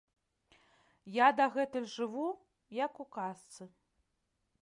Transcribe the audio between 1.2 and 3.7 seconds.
дагэтуль жыву, як у казцы.